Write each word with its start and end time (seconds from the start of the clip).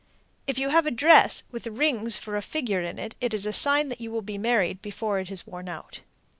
If 0.47 0.57
you 0.57 0.69
have 0.69 0.87
a 0.87 0.89
dress 0.89 1.43
with 1.51 1.67
rings 1.67 2.17
for 2.17 2.35
a 2.35 2.41
figure 2.41 2.81
in 2.81 2.97
it, 2.97 3.15
it 3.21 3.35
is 3.35 3.45
a 3.45 3.53
sign 3.53 3.93
you 3.99 4.09
will 4.09 4.23
be 4.23 4.39
married 4.39 4.81
before 4.81 5.19
it 5.19 5.29
is 5.29 5.45
worn 5.45 5.69
out. 5.69 6.01